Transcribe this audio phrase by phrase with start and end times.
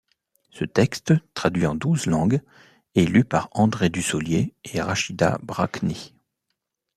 [0.49, 2.41] Ce texte, traduit en douze langues,
[2.95, 6.15] est lu par André Dussollier et Rachida Brakni.